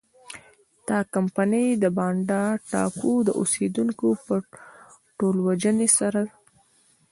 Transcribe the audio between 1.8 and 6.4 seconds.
د بانډا ټاپو د اوسېدونکو په ټولوژنې سره.